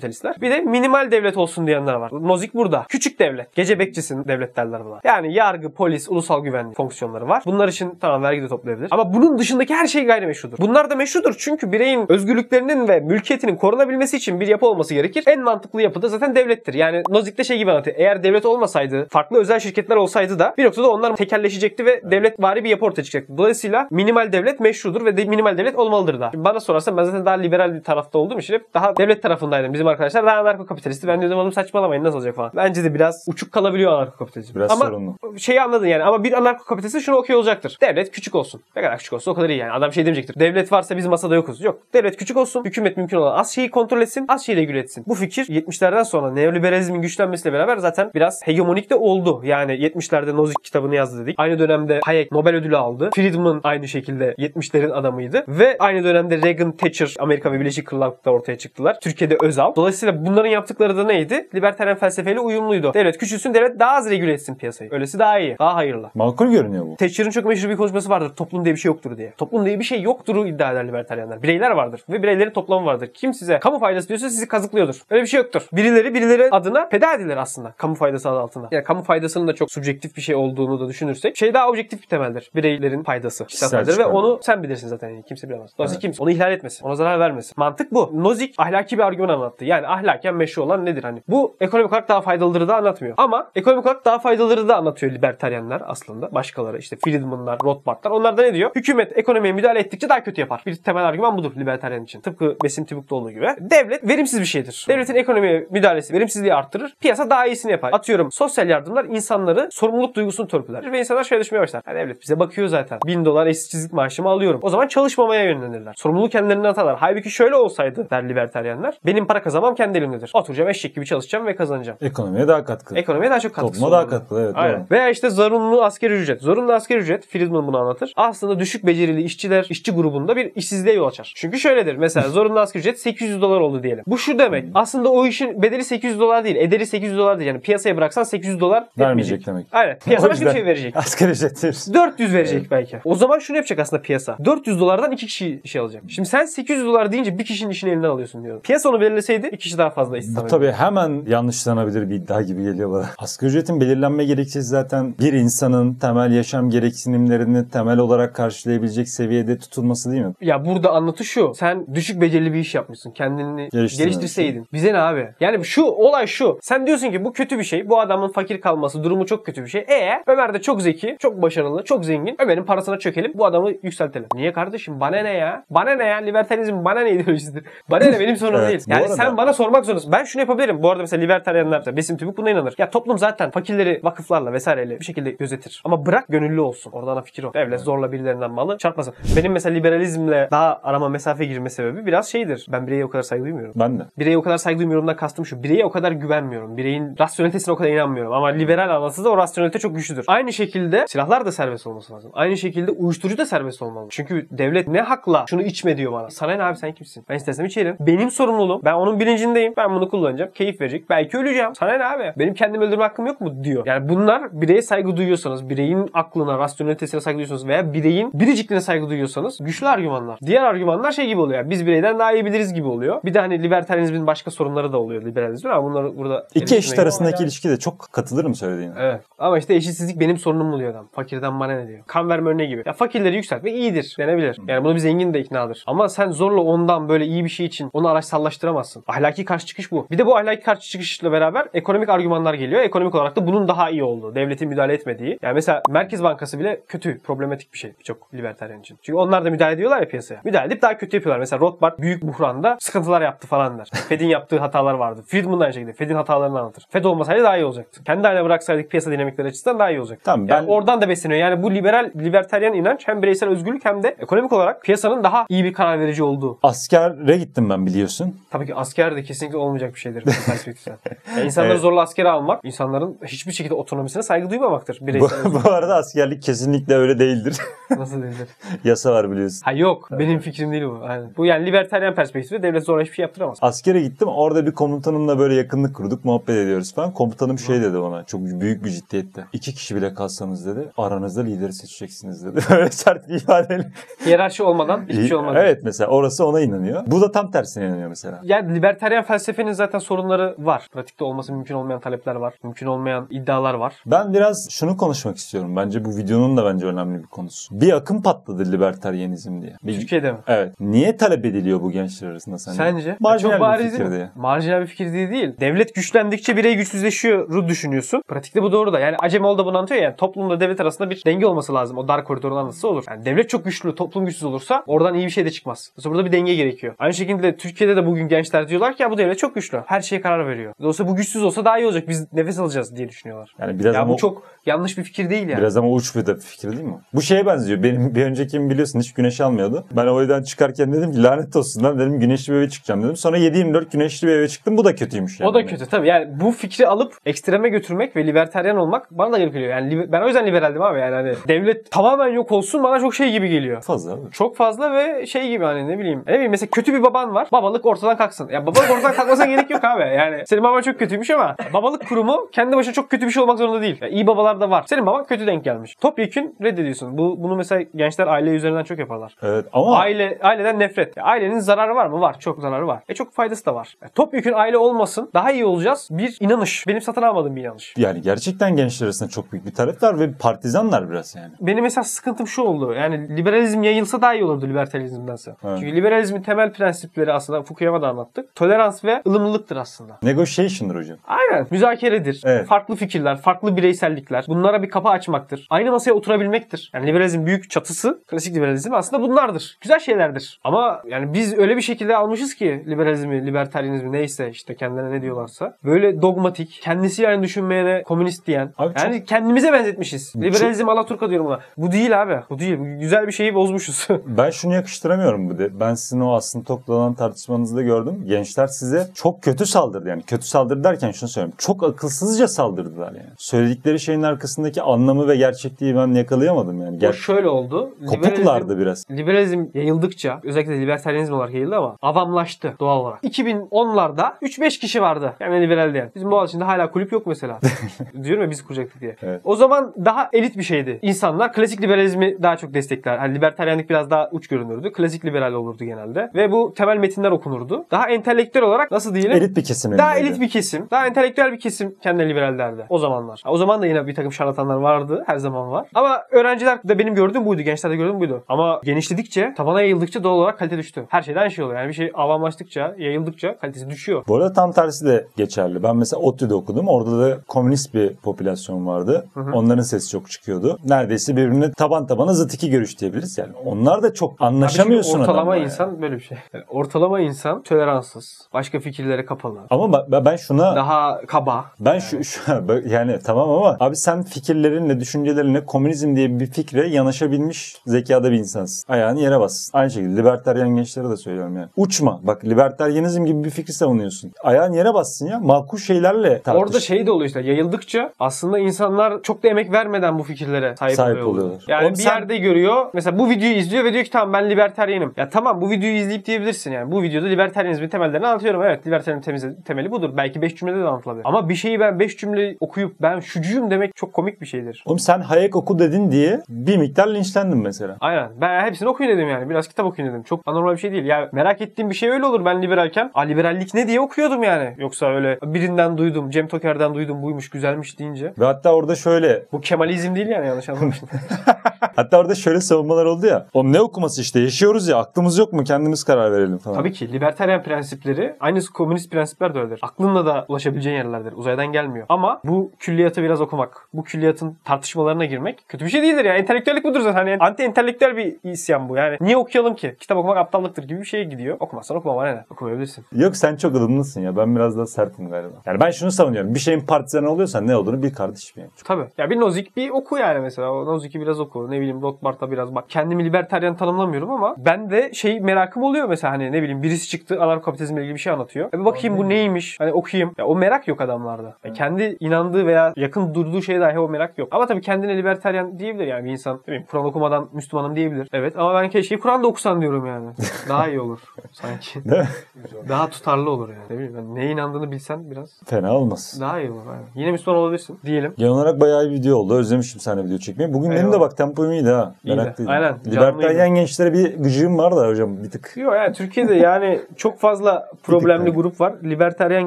[0.06, 0.42] anarko-kapitalistler.
[0.42, 2.12] Bir de minimal devlet olsun diyenler var.
[2.12, 2.86] Nozik burada.
[2.90, 3.56] Küçük devlet.
[3.56, 5.00] Gece bekçisin devlet derler buna.
[5.04, 7.44] Yani yargı, polis, ulusal güvenlik fonksiyonları var.
[7.46, 8.88] Bunlar için tamam vergi de toplayabilir.
[8.92, 10.58] Ama bunun dışındaki her şey gayrimeşrudur.
[10.58, 11.36] Bunlar da meşrudur.
[11.38, 15.24] Çünkü bireyin özgürlüklerinin ve mülkiyetinin korunabilmesi için bir yapı olması gerekir.
[15.28, 16.74] En mantıklı yapı da zaten devlettir.
[16.74, 17.96] Yani Nozik'te şey gibi anlatıyor.
[18.00, 22.64] Eğer devlet olmasaydı, farklı özel şirketler olsaydı da bir noktada onlar tekelleşecekti ve devlet vari
[22.64, 23.38] bir yapı ortaya çıkacaktı.
[23.38, 26.32] Dolayısıyla minimal devlet meşrudur ve de minimal devlet olmalıdır da.
[26.34, 29.74] Bana sorarsan ben zaten daha liberal bir tarafta olduğum için hep daha devlet tarafındaydım.
[29.74, 31.08] Bizim arkadaşlar daha anarko kapitalisti.
[31.08, 32.52] Ben diyordum oğlum saçmalamayın nasıl olacak falan.
[32.56, 34.56] Bence de biraz uçuk kalabiliyor anarko kapitalizm.
[34.56, 35.16] Biraz Ama sorunlu.
[35.38, 37.78] şeyi anladın yani ama bir anarko kapitalist şunu okuyor olacaktır.
[37.82, 38.62] Devlet küçük olsun.
[38.76, 39.72] Ne kadar küçük olsa o kadar iyi yani.
[39.72, 40.40] Adam şey demeyecektir.
[40.40, 41.62] Devlet varsa biz masada yokuz.
[41.62, 41.80] Yok.
[41.94, 42.66] Devlet küçük olsun.
[42.66, 44.26] Hükümet mümkün olan az şeyi kontrol etsin.
[44.28, 45.04] Az şeyi regüle etsin.
[45.08, 49.42] Bu fikir 70'lerden sonra neoliberalizmin güçlenmesiyle beraber zaten biraz hegemonik de oldu.
[49.44, 51.36] Yani 70'lerde Nozick kitabını yazdı dedik.
[51.40, 53.10] Aynı dönemde Hayek Nobel ödülü aldı.
[53.16, 55.44] Friedman aynı şekilde 70'lerin adamıydı.
[55.48, 58.98] Ve aynı dönemde Reagan, Thatcher, Amerika ve Birleşik Krallık'ta ortaya çıktılar.
[59.02, 59.74] Türkiye'de Özal.
[59.86, 61.50] Dolayısıyla bunların yaptıkları da neydi?
[61.56, 62.94] Libertaryen felsefeyle uyumluydu.
[62.94, 64.92] Devlet küçülsün, devlet daha az regüle etsin piyasayı.
[64.94, 66.12] Öylesi daha iyi, daha hayırlı.
[66.16, 66.96] Makul görünüyor bu.
[66.96, 68.36] Thatcher'ın çok meşhur bir konuşması vardır.
[68.36, 69.34] Toplum diye bir şey yoktur diye.
[69.38, 71.44] Toplum diye bir şey yoktur iddia eder libertaryenler.
[71.44, 73.10] Bireyler vardır ve bireylerin toplamı vardır.
[73.14, 75.02] Kim size kamu faydası diyorsa sizi kazıklıyordur.
[75.10, 75.68] Öyle bir şey yoktur.
[75.74, 77.74] Birileri birileri adına feda edilir aslında.
[77.78, 78.68] Kamu faydası adı altında.
[78.72, 82.08] Yani kamu faydasının da çok subjektif bir şey olduğunu da düşünürsek şey daha objektif bir
[82.08, 82.52] temeldir.
[82.56, 83.46] Bireylerin faydası.
[83.46, 85.10] Kişisel faydadır ve onu sen bilirsin zaten.
[85.10, 85.72] Yani kimse bilemez.
[85.78, 86.86] Dolayısıyla kimse onu ihlal etmesin.
[86.86, 87.54] Ona zarar vermesin.
[87.58, 88.12] Mantık bu.
[88.14, 89.65] Nozick ahlaki bir argüman anlattı.
[89.66, 91.22] Yani ahlaken meşru olan nedir hani?
[91.28, 93.14] Bu ekonomik olarak daha faydalıdır da anlatmıyor.
[93.18, 96.32] Ama ekonomik olarak daha faydalıları da anlatıyor libertaryenler aslında.
[96.32, 98.12] Başkaları işte Friedman'lar, Rothbard'lar.
[98.12, 98.72] Onlar da ne diyor?
[98.76, 100.64] Hükümet ekonomiye müdahale ettikçe daha kötü yapar.
[100.66, 102.22] Bir temel argüman budur libertaryen için.
[102.22, 103.48] Tıpkı Besim Tibuk'ta olduğu gibi.
[103.60, 104.86] Devlet verimsiz bir şeydir.
[104.90, 106.96] Devletin ekonomiye müdahalesi verimsizliği arttırır.
[107.02, 107.94] Piyasa daha iyisini yapar.
[107.94, 110.92] Atıyorum sosyal yardımlar insanları sorumluluk duygusunu törpüler.
[110.92, 111.82] Ve insanlar şöyle düşünmeye başlar.
[111.86, 113.00] "Ha, devlet bize bakıyor zaten.
[113.08, 114.60] Bin dolar eşsizlik maaşımı alıyorum.
[114.64, 115.94] O zaman çalışmamaya yönlenirler.
[115.98, 116.98] Sorumluluğu kendilerine atarlar.
[117.00, 118.98] Halbuki şöyle olsaydı der libertaryenler.
[119.06, 120.32] Benim para kazanmam kendi elimdedir.
[120.34, 121.98] Oturacağım eşek gibi çalışacağım ve kazanacağım.
[122.02, 122.96] Ekonomiye daha katkı.
[122.96, 124.80] Ekonomiye daha çok katkısı Topluma daha katkı evet Aynen.
[124.80, 124.86] doğru.
[124.92, 126.42] Veya işte zorunlu askeri ücret.
[126.42, 128.14] Zorunlu askeri ücret, Friedman bunu anlatır.
[128.16, 131.34] Aslında düşük becerili işçiler, işçi grubunda bir işsizliğe yol açar.
[131.36, 131.96] Çünkü şöyledir.
[131.96, 134.04] Mesela zorunlu askeri ücret 800 dolar oldu diyelim.
[134.08, 134.66] Bu şu demek.
[134.74, 136.56] Aslında o işin bedeli 800 dolar değil.
[136.56, 137.48] Ederi 800 dolar değil.
[137.48, 139.68] Yani piyasaya bıraksan 800 dolar Vermeyecek demek.
[139.72, 140.00] Aynen.
[140.00, 140.98] Piyasa başka bir şey verecek.
[140.98, 141.94] Asgari ücret verirsin.
[141.94, 142.98] 400 verecek belki.
[143.06, 144.38] O zaman şunu yapacak aslında piyasa.
[144.46, 146.04] 400 dolardan iki kişi işe alacak.
[146.08, 148.62] Şimdi sen 800 dolar deyince bir kişinin işini elinden alıyorsun diyorum.
[148.62, 152.64] Piyasa onu belirleseydi iki kişi daha fazla istihdam Bu tabii hemen yanlışlanabilir bir iddia gibi
[152.64, 153.06] geliyor bana.
[153.18, 160.12] Asgari ücretin belirlenme gerekçesi zaten bir insanın temel yaşam gereksinimlerini temel olarak karşılayabilecek seviyede tutulması
[160.12, 160.34] değil mi?
[160.42, 161.54] Ya burada anlatı şu.
[161.56, 163.12] Sen düşük becerili bir iş yapmışsın.
[163.12, 164.68] Kendini geliştirseydin.
[164.74, 165.28] Bize ne abi?
[165.40, 166.60] Yani şu olay şu.
[166.62, 167.90] Sen diyorsun ki bu kötü bir şey.
[167.90, 169.82] Bu adamın fakir kalması, durumu çok kötü bir şey.
[169.82, 172.36] E Ömer de çok zeki, çok başarılı, çok zengin.
[172.40, 173.32] Ömer'in parasına çökelim.
[173.36, 174.28] Bu adamı yükseltelim.
[174.36, 175.00] Niye kardeşim?
[175.00, 175.64] Bana ne ya?
[175.70, 176.18] Bana ne ya?
[176.18, 177.64] Libertarizm bana ne ideolojisidir?
[177.92, 178.84] Bana ne benim sorunum Evet, değil.
[178.88, 180.12] Yani arada- sen bana sormak zorundasın.
[180.12, 180.84] Ben şunu yapabilirim.
[180.84, 182.74] Bu arada mesela libertaryenler, Besim Tübük buna inanır.
[182.78, 185.82] Ya toplum zaten fakirleri vakıflarla vesaireyle bir şekilde gözetir.
[185.86, 186.92] Ama bırak gönüllü olsun.
[186.92, 187.54] Orada ana fikir o.
[187.54, 189.14] Devlet zorla birilerinden malı çarpmasın.
[189.36, 192.68] Benim mesela liberalizmle daha arama mesafe girme sebebi biraz şeydir.
[192.72, 193.74] Ben bireye o kadar saygı duymuyorum.
[193.76, 194.04] Ben de.
[194.20, 195.64] Bireye o kadar saygı duymuyorumdan kastım şu.
[195.64, 196.78] Bireye o kadar güvenmiyorum.
[196.78, 198.34] Bireyin rasyonelitesine o kadar inanmıyorum.
[198.34, 200.26] Ama liberal anlatıda o rasyonelite çok güçlüdür.
[200.28, 202.32] Aynı şekilde silahlar da serbest olması lazım.
[202.34, 204.08] Aynı şekilde uyuşturucu da serbest olmalı.
[204.10, 206.30] Çünkü devlet ne hakla şunu içme diyor bana.
[206.30, 207.26] Sana ne abi sen kimsin?
[207.30, 207.98] Ben istersem içerim.
[208.00, 208.82] Benim sorumluluğum.
[208.84, 209.74] Ben onun bilincindeyim.
[209.78, 210.52] Ben bunu kullanacağım.
[210.52, 211.10] Keyif verecek.
[211.10, 211.76] Belki öleceğim.
[211.76, 212.34] Sana ne abi?
[212.38, 213.84] Benim kendimi öldürme hakkım yok mu diyor.
[213.86, 219.58] Yani bunlar bireye saygı duyuyorsanız, bireyin aklına, rasyonelitesine saygı duyuyorsanız veya bireyin biricikliğine saygı duyuyorsanız
[219.62, 220.40] güçlü argümanlar.
[220.46, 221.60] Diğer argümanlar şey gibi oluyor.
[221.60, 223.20] Yani biz bireyden daha iyi biliriz gibi oluyor.
[223.26, 227.44] Bir de hani libertaryizmin başka sorunları da oluyor liberalizmin ama bunları burada İki eşit arasındaki
[227.44, 228.94] ilişki de çok katılırım söylediğine.
[229.00, 229.22] Evet.
[229.40, 231.08] Ama işte eşitsizlik benim sorunum oluyor adam.
[231.12, 232.00] Fakirden bana ne diyor.
[232.08, 232.84] Kan verme örneği gibi.
[232.86, 234.58] Ya fakirleri yükseltmek iyidir denebilir.
[234.68, 235.84] Yani bunu bir zengin de ikna alır.
[235.88, 239.04] Ama sen zorla ondan böyle iyi bir şey için onu araçsallaştıramazsın.
[239.16, 240.08] Ahlaki karşı çıkış bu.
[240.12, 242.82] Bir de bu ahlaki karşı çıkışla beraber ekonomik argümanlar geliyor.
[242.82, 244.36] Ekonomik olarak da bunun daha iyi olduğu.
[244.36, 245.40] Devletin müdahale etmediği.
[245.42, 248.98] Yani mesela Merkez Bankası bile kötü, problematik bir şey birçok libertaryen için.
[249.02, 250.42] Çünkü onlar da müdahale ediyorlar ya piyasaya.
[250.44, 251.40] Müdahale edip daha kötü yapıyorlar.
[251.40, 253.90] Mesela Rothbard büyük buhranda sıkıntılar yaptı falan der.
[254.10, 255.22] Fed'in yaptığı hatalar vardı.
[255.28, 255.94] Friedman da aynı şekilde.
[255.94, 256.86] Fed'in hatalarını anlatır.
[256.90, 258.04] Fed olmasaydı daha iyi olacaktı.
[258.04, 260.24] Kendi haline bıraksaydık piyasa dinamikleri açısından daha iyi olacaktı.
[260.26, 261.40] Tamam, Yani ben- oradan da besleniyor.
[261.40, 265.64] Yani bu liberal, libertaryen inanç hem bireysel özgürlük hem de ekonomik olarak piyasanın daha iyi
[265.64, 266.60] bir karar verici olduğu.
[266.64, 268.36] Askere gittim ben biliyorsun.
[268.52, 270.98] Tabii ki asker asker de kesinlikle olmayacak bir şeydir bu perspektiften.
[271.36, 271.82] Yani insanları Evet.
[271.82, 275.00] zorla askere almak, insanların hiçbir şekilde otonomisine saygı duymamaktır.
[275.02, 275.30] Bu,
[275.64, 277.58] bu arada askerlik kesinlikle öyle değildir.
[277.98, 278.48] Nasıl değildir?
[278.84, 279.62] Yasa var biliyorsun.
[279.66, 280.10] Ha yok.
[280.12, 281.00] Benim fikrim değil bu.
[281.08, 281.32] Aynen.
[281.38, 283.58] Bu yani libertaryen perspektifi devlet zorla hiçbir şey yaptıramaz.
[283.62, 284.28] Askere gittim.
[284.28, 286.26] Orada bir komutanımla böyle yakınlık kurduk.
[286.26, 287.14] Muhabbet ediyoruz falan.
[287.14, 288.24] Komutanım şey dedi bana.
[288.24, 289.46] Çok büyük bir ciddiyette.
[289.54, 290.90] İki kişi bile kalsanız dedi.
[290.98, 292.60] Aranızda lideri seçeceksiniz dedi.
[292.70, 293.92] Öyle sert bir ifadeyle.
[294.26, 295.56] Hiyerarşi olmadan hiçbir şey olmaz.
[295.60, 297.04] Evet mesela orası ona inanıyor.
[297.08, 298.40] Bu da tam tersine inanıyor mesela.
[298.44, 300.88] Yani libertaryen felsefenin zaten sorunları var.
[300.92, 302.54] Pratikte olması mümkün olmayan talepler var.
[302.64, 303.94] Mümkün olmayan iddialar var.
[304.06, 305.76] Ben biraz şunu konuşmak istiyorum.
[305.76, 307.82] Bence bu videonun da bence önemli bir konusu.
[307.82, 309.74] Bir akım patladı libertaryenizm diye.
[309.84, 310.38] Bir- Türkiye'de mi?
[310.48, 310.74] Evet.
[310.80, 312.78] Niye talep ediliyor bu gençler arasında sence?
[312.78, 313.18] Sence?
[313.20, 314.16] Marjinal Çok bir bariz fikir değil mi?
[314.16, 314.30] diye.
[314.36, 315.54] Marjinal bir fikir değil değil.
[315.60, 318.22] Devlet güçlendikçe birey güçsüzleşiyor düşünüyorsun.
[318.28, 319.00] Pratikte bu doğru da.
[319.00, 320.06] Yani Acemoğlu da bunu anlatıyor ya.
[320.08, 321.98] Yani toplumla devlet arasında bir denge olması lazım.
[321.98, 323.04] O dar koridorun anlatısı olur.
[323.10, 325.92] Yani devlet çok güçlü, toplum güçsüz olursa oradan iyi bir şey de çıkmaz.
[325.98, 326.94] Mesela burada bir denge gerekiyor.
[327.00, 329.82] Aynı şekilde Türkiye'de de bugün gençler diyorlar ki ya bu devlet çok güçlü.
[329.86, 330.74] Her şeye karar veriyor.
[330.80, 332.08] Dolayısıyla bu güçsüz olsa daha iyi olacak.
[332.08, 333.56] Biz nefes alacağız diye düşünüyorlar.
[333.60, 335.58] Yani biraz ya ama bu çok yanlış bir fikir değil yani.
[335.60, 336.98] Biraz ama uç bir de fikir değil mi?
[337.14, 337.84] Bu şeye benziyor.
[337.84, 339.86] Benim bir öncekimi biliyorsun hiç güneş almıyordu.
[339.92, 343.16] Ben o evden çıkarken dedim ki lanet olsun lan dedim güneşli bir eve çıkacağım dedim.
[343.16, 344.78] Sonra 7-24 güneşli bir eve çıktım.
[344.78, 345.50] Bu da kötüymüş yani.
[345.50, 346.08] O da kötü tabii.
[346.08, 349.72] Yani bu fikri alıp ekstreme götürmek ve libertaryen olmak bana da garip geliyor.
[349.72, 351.00] Yani ben o yüzden liberaldim abi.
[351.00, 353.82] Yani hani devlet tamamen yok olsun bana çok şey gibi geliyor.
[353.82, 354.32] Fazla abi.
[354.32, 356.24] Çok fazla ve şey gibi hani ne bileyim.
[356.28, 357.48] Ne bileyim mesela kötü bir baban var.
[357.52, 358.50] Babalık ortadan kalksın.
[358.50, 360.02] Ya babalık ortadan kalkmasına gerek yok abi.
[360.02, 363.58] Yani senin baban çok kötüymüş ama babalık kurumu kendi başına çok kötü bir şey olmak
[363.58, 363.98] zorunda değil.
[364.02, 364.84] Ya iyi babalar da var.
[364.88, 365.96] Senin baban kötü denk gelmiş.
[365.96, 367.18] Topyekün reddediyorsun.
[367.18, 369.36] Bu, bunu mesela gençler aile üzerinden çok yaparlar.
[369.42, 371.18] Evet ama Aile aileden nefret.
[371.18, 372.22] Ya ailenin zararı var mı?
[372.22, 372.36] Var.
[372.40, 373.00] Çok zararı var.
[373.10, 373.96] E çok faydası da var.
[374.06, 375.30] E, topyekün aile olmasın.
[375.34, 376.08] Daha iyi olacağız.
[376.12, 376.88] Bir inanış.
[376.88, 377.94] Benim satın almadığım bir inanış.
[377.98, 381.54] yani gerçekten gençler arasında çok büyük bir talep var ve partizanlar biraz yani.
[381.62, 382.94] Benim mesela sıkıntım şu oldu.
[382.94, 385.56] Yani liberalizm yayılsa daha iyi olurdu libertalizmdense.
[385.64, 385.78] Evet.
[385.80, 388.55] Çünkü liberalizmin temel prensipleri aslında Fukuyama'da anlattık.
[388.56, 390.18] Tolerans ve ılımlılıktır aslında.
[390.24, 391.18] Negotiation'dır hocam.
[391.28, 391.68] Aynen.
[391.72, 392.42] Müzakeredir.
[392.46, 392.68] Evet.
[392.68, 394.46] Farklı fikirler, farklı bireysellikler.
[394.48, 395.68] Bunlara bir kapı açmaktır.
[395.70, 396.92] Aynı masaya oturabilmektir.
[396.94, 399.78] Yani liberalizm büyük çatısı, klasik liberalizm aslında bunlardır.
[399.82, 400.60] Güzel şeylerdir.
[400.64, 405.78] Ama yani biz öyle bir şekilde almışız ki liberalizmi, libertarianizmi neyse işte kendilerine ne diyorlarsa.
[405.84, 408.74] Böyle dogmatik, kendisi yani düşünmeyene komünist diyen.
[408.78, 410.36] Abi çok- yani kendimize benzetmişiz.
[410.36, 411.60] Liberalizm Alaturka diyorum buna.
[411.78, 412.40] Bu değil abi.
[412.50, 412.78] Bu değil.
[413.00, 414.08] Güzel bir şeyi bozmuşuz.
[414.26, 415.80] Ben şunu yakıştıramıyorum bu de.
[415.80, 418.24] Ben sizin o aslında toplanan tartışmanızda gördüm.
[418.46, 420.24] Gençler size çok kötü saldırdı yani.
[420.24, 421.56] Kötü saldırı derken şunu söylüyorum.
[421.58, 423.30] Çok akılsızca saldırdılar yani.
[423.38, 426.98] Söyledikleri şeyin arkasındaki anlamı ve gerçekliği ben yakalayamadım yani.
[426.98, 427.90] o Ger- şöyle oldu.
[428.08, 429.12] Kopuklardı biraz.
[429.12, 433.24] Liberalizm yayıldıkça özellikle libertarianizm olarak yayıldı ama avamlaştı doğal olarak.
[433.24, 435.34] 2010'larda 3-5 kişi vardı.
[435.40, 436.12] Yani liberal diyen.
[436.16, 437.60] Bizim Boğaziçi'nde hala kulüp yok mesela.
[438.24, 439.16] Diyorum ya biz kuracaktık diye.
[439.22, 439.42] Evet.
[439.44, 441.00] O zaman daha elit bir şeydi.
[441.02, 443.18] İnsanlar klasik liberalizmi daha çok destekler.
[443.18, 444.92] Hani libertaryenlik biraz daha uç görünürdü.
[444.92, 446.32] Klasik liberal olurdu genelde.
[446.36, 447.86] Ve bu temel metinler okunurdu.
[447.92, 449.32] Daha entelektüel olarak nasıl diyelim?
[449.32, 452.98] Elit bir kesim Daha elit bir kesim, daha entelektüel bir kesim kendine liberal derdi o
[452.98, 453.42] zamanlar.
[453.48, 455.88] O zaman da yine bir takım şarlatanlar vardı, her zaman var.
[455.94, 458.44] Ama öğrenciler de benim gördüğüm buydu, gençler de gördüğüm buydu.
[458.48, 461.06] Ama genişledikçe, tabana yayıldıkça doğal olarak kalite düştü.
[461.10, 461.80] Her şeyden şey oluyor.
[461.80, 464.24] Yani bir şey avamlaştıkça, yayıldıkça kalitesi düşüyor.
[464.28, 465.84] Bu arada tam tersi de geçerli.
[465.84, 466.88] Ben mesela ODTÜ'de okudum.
[466.88, 469.26] Orada da komünist bir popülasyon vardı.
[469.54, 470.80] Onların sesi çok çıkıyordu.
[470.86, 473.38] Neredeyse birbirine taban tabana zıt iki görüş diyebiliriz.
[473.38, 475.66] Yani onlar da çok anlaşamıyorsun Abi şimdi ortalama adamla yani.
[475.66, 476.38] insan böyle bir şey.
[476.54, 481.66] Yani ortalama insan toleranssız, başka fikirlere kapalı, Ama ben şuna daha kaba.
[481.80, 482.42] ben şu, şu
[482.90, 488.94] yani tamam ama abi sen fikirlerinle, düşüncelerinle komünizm diye bir fikre yanaşabilmiş zekada bir insansın.
[488.94, 489.70] Ayağını yere bas.
[489.74, 491.68] Aynı şekilde libertaryen gençlere de söylüyorum yani.
[491.78, 492.20] Uçma.
[492.24, 494.32] Bak libertaryenizm gibi bir fikri savunuyorsun.
[494.44, 495.40] Ayağın yere bassın ya.
[495.40, 496.62] Makul şeylerle tartış.
[496.64, 500.96] Orada şey de oluyor işte yayıldıkça aslında insanlar çok da emek vermeden bu fikirlere sahip,
[500.96, 501.32] Sahip oluyorlar.
[501.34, 501.64] oluyorlar.
[501.68, 504.50] Yani Oğlum bir sen- yerde görüyor mesela bu videoyu izliyor ve diyor ki tamam ben
[504.50, 505.14] libertaryenim.
[505.18, 508.64] Ya tamam bu videoyu izleyip diyebilirsin yani bu videoda libertaryenizmin temellerini anlatıyorum.
[508.64, 510.10] Evet libertaryenizmin temeli budur.
[510.18, 511.26] Belki 5 cümlede de anlatılabilir.
[511.26, 514.84] Ama bir şeyi ben 5 cümle okuyup ben şucuyum demek çok komik bir şeydir.
[514.86, 517.98] Oğlum sen Hayek oku dedin diye bir miktar linçlendin mesela.
[518.00, 518.30] Aynen.
[518.42, 519.50] Ben hepsini okuyun dedim yani.
[519.50, 520.24] Biraz kitap okuyun dedim.
[520.24, 521.06] Çok anormal bir şey değil.
[521.06, 523.12] Ya merak ettiğim bir şey öyle olur ben liberalken.
[523.14, 524.76] A liberallik ne diye okuyordum yani.
[524.78, 528.34] Yoksa öyle birinden duydum, Cem Toker'den duydum buymuş güzelmiş deyince.
[528.40, 531.10] Ve hatta orada şöyle Bu Kemalizm değil yani yanlış anlamışsın.
[531.96, 533.46] hatta orada şöyle savunmalar oldu ya.
[533.54, 536.78] Oğlum ne okuması işte yaşıyoruz ya aklımız yok mu kendimiz karar verelim falan.
[536.78, 537.64] Tabii ki libertaryen
[538.06, 539.80] prensipleri aynısı komünist prensipler de öyledir.
[539.82, 541.34] Aklınla da ulaşabileceğin yerlerdir.
[541.36, 542.06] Uzaydan gelmiyor.
[542.10, 546.34] Ama bu külliyatı biraz okumak, bu külliyatın tartışmalarına girmek kötü bir şey değildir ya.
[546.34, 547.16] Entelektüellik budur zaten.
[547.16, 548.96] Hani anti entelektüel bir isyan bu.
[548.96, 549.96] Yani niye okuyalım ki?
[550.00, 551.58] Kitap okumak aptallıktır gibi bir şeye gidiyor.
[551.60, 552.46] Okumazsan okuma bana ne?
[552.50, 553.06] Okumayabilirsin.
[553.16, 554.38] Yok sen çok ılımlısın ya.
[554.38, 555.56] Ben biraz daha sertim galiba.
[555.66, 556.56] Yani ben şunu savunuyorum.
[556.56, 558.72] Bir şeyin partizanı oluyorsan ne olduğunu bil kardeşim yani.
[558.84, 559.06] Tabii.
[559.18, 560.72] Ya bir Nozick bir oku yani mesela.
[560.72, 561.72] O Nozick'i biraz oku.
[561.72, 562.86] Ne bileyim Rothbard'a biraz bak.
[562.90, 567.42] Kendimi libertaryen tanımlamıyorum ama ben de şey merakım oluyor mesela hani ne bileyim birisi çıktı
[567.42, 568.70] anarkapitalizm kapitalizmle ilgili bir şey anlatıyor.
[568.74, 569.80] E bir bakayım bu neymiş?
[569.80, 570.32] Hani okuyayım.
[570.38, 571.56] Ya o merak yok adamlarda.
[571.66, 574.48] Ya kendi inandığı veya yakın durduğu şeye dahi o merak yok.
[574.52, 576.56] Ama tabii kendine libertaryen diyebilir yani bir insan.
[576.56, 578.28] Ne bileyim, Kur'an okumadan Müslümanım diyebilir.
[578.34, 580.30] Evet ama ben keşke Kur'an da okusan diyorum yani.
[580.70, 581.20] Daha iyi olur
[581.52, 582.02] sanki.
[582.90, 583.84] Daha tutarlı olur yani.
[583.90, 586.38] Ne bileyim ben neye inandığını bilsen biraz Fena olmaz.
[586.42, 586.88] daha iyi olur.
[586.92, 587.06] Aynen.
[587.16, 588.34] Yine Müslüman olabilirsin diyelim.
[588.38, 589.56] Genel olarak bayağı iyi video oldu.
[589.56, 590.74] Özlemişim seninle video çekmeyi.
[590.74, 591.20] Bugün benim de Eyvallah.
[591.20, 592.16] bak tempom iyiydi ha.
[592.24, 592.42] İyiydi.
[592.42, 592.74] Meraklıydım.
[592.74, 595.74] Aynen, Libertaryen gençlere bir gıcığım var da hocam bir tık.
[595.78, 598.94] Yok yani Türkiye'de yani çok fazla problemli grup var.
[599.04, 599.64] Libertaryen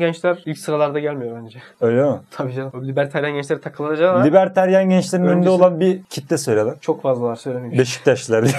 [0.00, 1.58] gençler ilk sıralarda gelmiyor bence.
[1.80, 2.16] Öyle mi?
[2.30, 2.88] Tabii canım.
[2.88, 6.74] Libertaryen gençlere takılacağına Libertaryen gençlerin önünde Öncesi- olan bir kitle söyle lan.
[6.80, 7.78] çok fazla var söylemeyeyim.
[7.78, 8.44] Beşiktaşlar.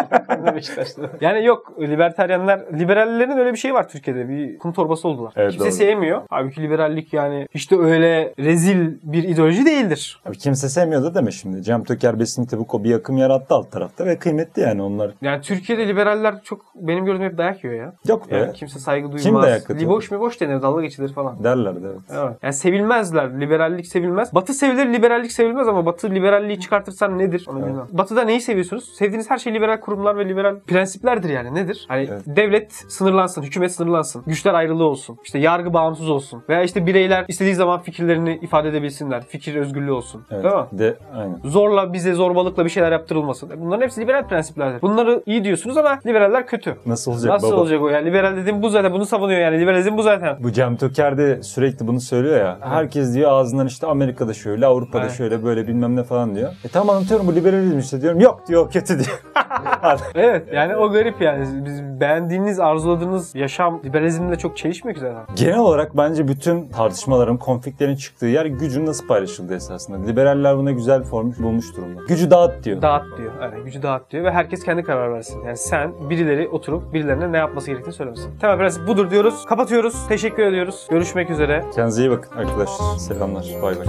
[1.20, 4.28] Yani yok libertaryenler, liberallerin öyle bir şey var Türkiye'de.
[4.28, 5.32] Bir kum torbası oldular.
[5.36, 5.74] Evet, Kimse doğru.
[5.74, 6.22] sevmiyor.
[6.30, 10.20] Halbuki liberallik yani hiç de öyle rezil bir ideoloji değildir.
[10.26, 11.62] Abi kimse sevmiyor da deme şimdi.
[11.62, 15.10] Cem Töker Besin Tebuko bir akım yarattı alt tarafta ve kıymetli yani onlar.
[15.22, 17.92] Yani Türkiye'de liberaller çok benim gördüğüm hep dayak yiyor ya.
[18.08, 18.36] Yok be.
[18.36, 19.22] Yani kimse saygı duymaz.
[19.22, 19.80] Kim dayak atıyor?
[19.80, 21.44] Liboş mi boş denir dalga geçilir falan.
[21.44, 22.00] Derlerdi evet.
[22.10, 22.36] Evet.
[22.42, 23.40] Yani sevilmezler.
[23.40, 24.34] Liberallik sevilmez.
[24.34, 27.46] Batı sevilir, liberallik sevilmez ama Batı liberalliği çıkartırsan nedir?
[27.48, 27.86] Onu bilmem.
[27.92, 28.92] Batı'da neyi seviyorsunuz?
[28.94, 31.54] Sevdiğiniz her şey liberal kurumlar ve liberal prensiplerdir yani.
[31.54, 31.84] Nedir?
[31.88, 32.22] Hani Evet.
[32.26, 37.54] devlet sınırlansın, hükümet sınırlansın, güçler ayrılığı olsun, işte yargı bağımsız olsun veya işte bireyler istediği
[37.54, 40.22] zaman fikirlerini ifade edebilsinler, fikir özgürlüğü olsun.
[40.30, 40.44] Evet.
[40.44, 40.64] Değil mi?
[40.72, 41.40] De aynen.
[41.44, 43.50] Zorla bize zorbalıkla bir şeyler yaptırılmasın.
[43.56, 44.82] Bunların hepsi liberal prensiplerdir.
[44.82, 46.76] Bunları iyi diyorsunuz ama liberaller kötü.
[46.86, 47.60] Nasıl olacak Nasıl baba?
[47.60, 48.06] olacak o yani?
[48.06, 48.92] Liberal dediğim bu zaten.
[48.92, 49.60] Bunu savunuyor yani.
[49.60, 50.36] Liberalizm bu zaten.
[50.40, 52.58] Bu Cem Töker de sürekli bunu söylüyor ya.
[52.60, 55.12] Herkes diyor ağzından işte Amerika'da şöyle, Avrupa'da Evet.
[55.16, 56.52] şöyle böyle bilmem ne falan diyor.
[56.64, 58.20] E tamam anlatıyorum bu liberalizm işte diyorum.
[58.20, 59.22] Yok diyor kötü diyor.
[60.14, 61.64] Evet yani o garip yani.
[61.64, 65.34] Biz beğendiğiniz, arzuladığınız yaşam liberalizmle çok çelişmiyor ki zaten.
[65.36, 70.06] Genel olarak bence bütün tartışmaların, konfliklerin çıktığı yer gücün nasıl paylaşıldığı esasında.
[70.06, 72.00] Liberaller buna güzel form bulmuş durumda.
[72.08, 72.82] Gücü dağıt diyor.
[72.82, 73.32] Dağıt diyor.
[73.42, 75.44] Evet, gücü dağıt diyor ve herkes kendi karar versin.
[75.44, 78.38] Yani sen birileri oturup birilerine ne yapması gerektiğini söylemesin.
[78.38, 79.44] Temel prensip budur diyoruz.
[79.46, 80.08] Kapatıyoruz.
[80.08, 80.86] Teşekkür ediyoruz.
[80.90, 81.64] Görüşmek üzere.
[81.74, 82.98] Kendinize iyi bakın arkadaşlar.
[82.98, 83.46] Selamlar.
[83.62, 83.86] Bay bay.